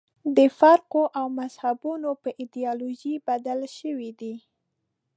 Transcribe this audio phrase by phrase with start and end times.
[0.35, 4.35] د فرقو او مذهبونو په ایدیالوژۍ بدلې شوې دي.